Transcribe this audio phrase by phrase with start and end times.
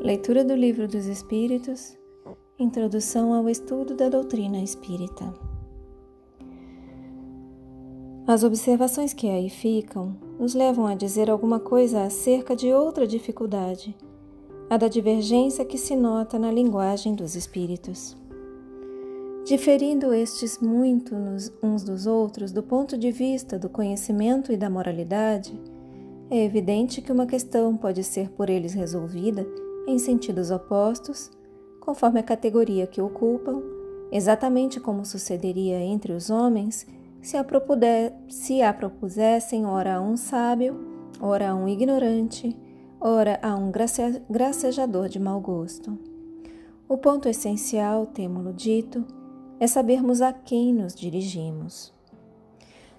[0.00, 1.98] Leitura do Livro dos Espíritos,
[2.56, 5.34] Introdução ao estudo da doutrina espírita.
[8.24, 13.96] As observações que aí ficam nos levam a dizer alguma coisa acerca de outra dificuldade,
[14.70, 18.16] a da divergência que se nota na linguagem dos espíritos.
[19.44, 21.16] Diferindo estes muito
[21.60, 25.60] uns dos outros do ponto de vista do conhecimento e da moralidade,
[26.30, 29.44] é evidente que uma questão pode ser por eles resolvida
[29.88, 31.30] em sentidos opostos,
[31.80, 33.62] conforme a categoria que ocupam,
[34.12, 36.86] exatamente como sucederia entre os homens
[37.22, 40.78] se a, propuder, se a propusessem ora a um sábio,
[41.20, 42.54] ora a um ignorante,
[43.00, 45.98] ora a um grace, gracejador de mau gosto.
[46.86, 49.04] O ponto essencial, temo-lo dito,
[49.58, 51.92] é sabermos a quem nos dirigimos.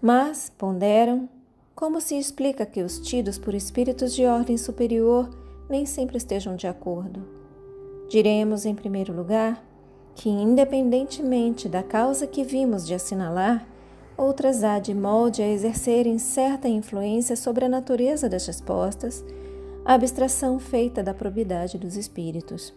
[0.00, 1.28] Mas, ponderam,
[1.74, 6.66] como se explica que os tidos por espíritos de ordem superior nem sempre estejam de
[6.66, 7.22] acordo?
[8.08, 9.64] Diremos, em primeiro lugar,
[10.14, 13.66] que, independentemente da causa que vimos de assinalar,
[14.16, 19.24] outras há de molde a exercerem certa influência sobre a natureza das respostas,
[19.84, 22.72] a abstração feita da probidade dos espíritos.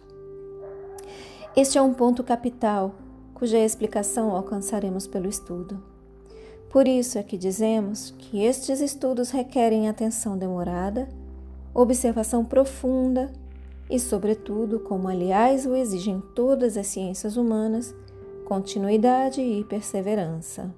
[1.56, 2.94] Este é um ponto capital
[3.34, 5.80] cuja explicação alcançaremos pelo estudo.
[6.68, 11.08] Por isso é que dizemos que estes estudos requerem atenção demorada,
[11.74, 13.32] observação profunda
[13.90, 17.94] e, sobretudo, como aliás o exigem todas as ciências humanas,
[18.44, 20.74] continuidade e perseverança.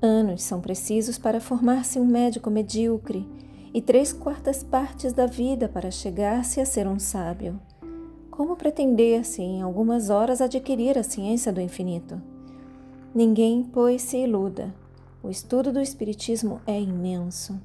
[0.00, 3.26] Anos são precisos para formar-se um médico medíocre
[3.72, 7.58] e três quartas partes da vida para chegar-se a ser um sábio.
[8.30, 12.20] Como pretender-se em algumas horas adquirir a ciência do infinito?
[13.14, 14.74] Ninguém, pois, se iluda.
[15.22, 17.58] O estudo do Espiritismo é imenso.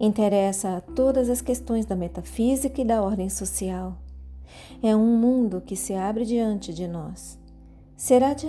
[0.00, 3.96] Interessa a todas as questões da metafísica e da ordem social.
[4.80, 7.36] É um mundo que se abre diante de nós.
[7.96, 8.46] Será de,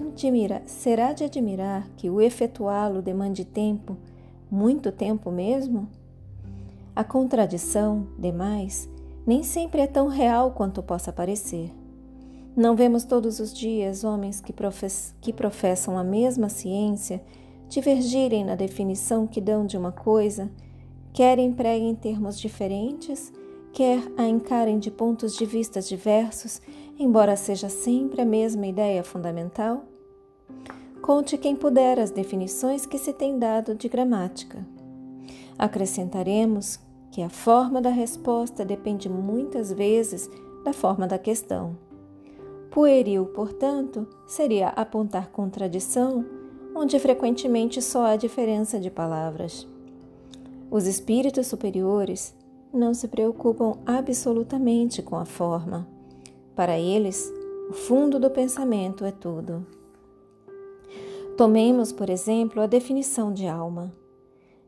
[0.68, 3.98] será de admirar que o efetuá-lo demande tempo,
[4.50, 5.90] muito tempo mesmo?
[6.96, 8.88] A contradição, demais,
[9.26, 11.72] nem sempre é tão real quanto possa parecer.
[12.56, 17.24] Não vemos todos os dias homens que, profess que professam a mesma ciência
[17.68, 20.52] divergirem na definição que dão de uma coisa,
[21.19, 23.34] quer empreguem termos diferentes,
[23.74, 26.62] quer a encarem de pontos de vista diversos,
[26.97, 29.84] embora seja sempre a mesma ideia fundamental?
[31.02, 34.66] Conte quem puder as definições que se tem dado de gramática.
[35.57, 36.80] Acrescentaremos
[37.12, 40.31] que a forma da resposta depende muitas vezes
[40.63, 41.75] da forma da questão.
[42.72, 46.25] Pueril, portanto, seria apontar contradição
[46.74, 49.68] onde frequentemente só há diferença de palavras.
[50.72, 52.35] Os espíritos superiores
[52.72, 55.88] não se preocupam absolutamente com a forma.
[56.56, 57.31] Para eles,
[57.69, 59.66] o fundo do pensamento é tudo.
[61.35, 63.91] Tomemos, por exemplo, a definição de alma.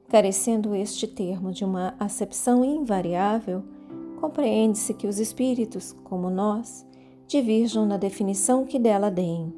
[0.07, 3.63] Carecendo este termo de uma acepção invariável,
[4.19, 6.85] compreende-se que os espíritos, como nós,
[7.27, 9.53] divirjam na definição que dela deem.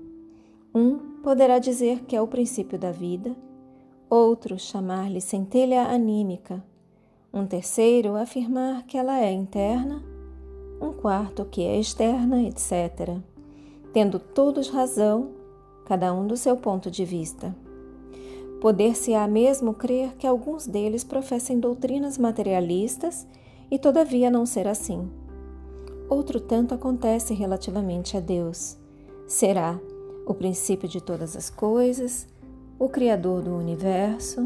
[0.76, 3.36] Um poderá dizer que é o princípio da vida,
[4.14, 6.64] outro chamar-lhe centelha anímica,
[7.34, 10.04] um terceiro afirmar que ela é interna,
[10.80, 13.18] um quarto que é externa, etc.,
[13.92, 15.32] tendo todos razão,
[15.86, 17.56] cada um do seu ponto de vista.
[18.62, 23.28] Poder-se-á mesmo crer que alguns deles professem doutrinas materialistas
[23.72, 25.10] e todavia não ser assim.
[26.08, 28.78] Outro tanto acontece relativamente a Deus.
[29.26, 29.80] Será
[30.28, 32.28] o princípio de todas as coisas,
[32.80, 34.44] o Criador do universo,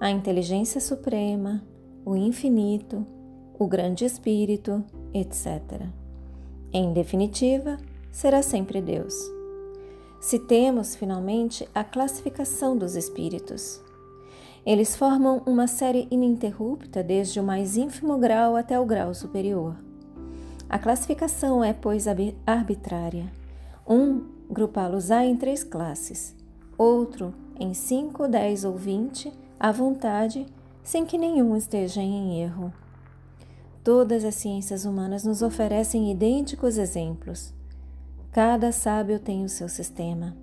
[0.00, 1.62] a inteligência suprema,
[2.04, 3.06] o infinito,
[3.58, 4.84] o grande Espírito,
[5.14, 5.86] etc.
[6.72, 7.78] Em definitiva,
[8.10, 9.14] será sempre Deus.
[10.20, 13.80] Citemos, finalmente, a classificação dos espíritos.
[14.64, 19.76] Eles formam uma série ininterrupta desde o mais ínfimo grau até o grau superior.
[20.68, 22.06] A classificação é, pois,
[22.46, 23.32] arbitrária.
[23.86, 26.36] Um, grupá-los-á em três classes,
[26.76, 30.46] outro em cinco, dez ou vinte, à vontade,
[30.82, 32.72] sem que nenhum esteja em erro.
[33.84, 37.52] Todas as ciências humanas nos oferecem idênticos exemplos.
[38.30, 40.36] Cada sábio tem o seu sistema.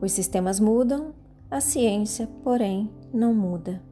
[0.00, 1.12] Os sistemas mudam,
[1.50, 3.82] a ciência, porém, não muda.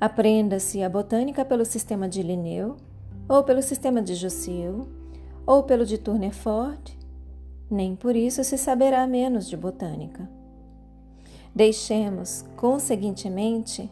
[0.00, 2.76] Aprenda-se a botânica pelo sistema de Linneu,
[3.28, 4.88] ou pelo sistema de Jussieu,
[5.44, 6.96] ou pelo de Tournefort,
[7.70, 10.28] nem por isso se saberá menos de botânica.
[11.54, 13.90] Deixemos, conseguintemente,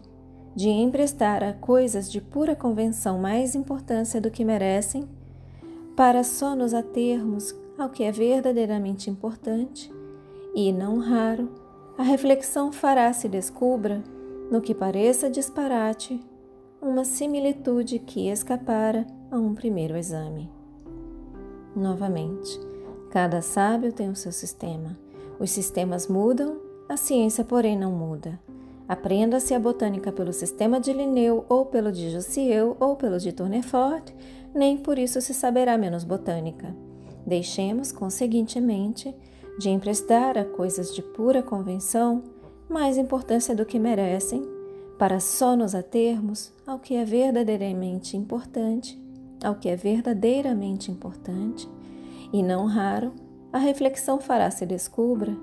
[0.55, 5.06] de emprestar a coisas de pura convenção mais importância do que merecem
[5.94, 9.93] para só nos atermos ao que é verdadeiramente importante
[10.55, 11.50] e, não raro,
[11.99, 14.02] a reflexão fará se descubra,
[14.50, 16.20] no que pareça disparate,
[16.81, 20.50] uma similitude que escapara a um primeiro exame.
[21.75, 22.58] Novamente,
[23.11, 24.99] cada sábio tem o seu sistema.
[25.38, 26.58] Os sistemas mudam,
[26.88, 28.38] a ciência, porém, não muda.
[28.88, 34.12] Aprenda-se a botânica pelo sistema de Linneu, ou pelo de Jussieu, ou pelo de Tournefort,
[34.55, 36.75] nem por isso se saberá menos botânica.
[37.26, 39.14] Deixemos, conseguintemente,
[39.59, 42.23] de emprestar a coisas de pura convenção
[42.69, 44.43] mais importância do que merecem,
[44.99, 49.00] para só nos atermos ao que é verdadeiramente importante,
[49.44, 51.69] ao que é verdadeiramente importante,
[52.32, 53.14] e não raro,
[53.52, 55.37] a reflexão fará se descubra,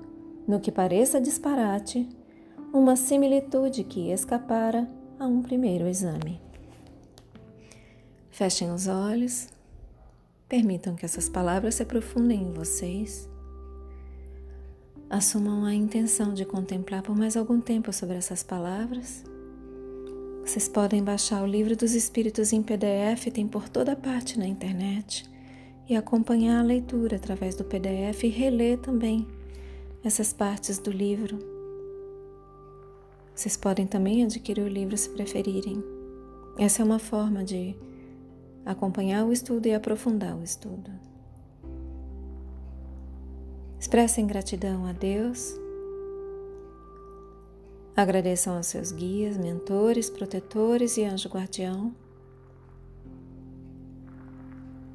[0.46, 2.08] no que pareça disparate,
[2.72, 4.88] uma similitude que escapara
[5.18, 6.40] a um primeiro exame.
[8.30, 9.48] Fechem os olhos,
[10.48, 13.28] permitam que essas palavras se aprofundem em vocês.
[15.08, 19.24] Assumam a intenção de contemplar por mais algum tempo sobre essas palavras.
[20.44, 25.24] Vocês podem baixar o livro dos Espíritos em PDF, tem por toda parte na internet,
[25.88, 29.26] e acompanhar a leitura através do PDF e reler também
[30.02, 31.38] essas partes do livro.
[33.34, 35.82] Vocês podem também adquirir o livro se preferirem.
[36.58, 37.76] Essa é uma forma de
[38.64, 40.90] acompanhar o estudo e aprofundar o estudo.
[43.78, 45.54] Expressem gratidão a Deus.
[47.96, 51.94] Agradeçam aos seus guias, mentores, protetores e anjo guardião.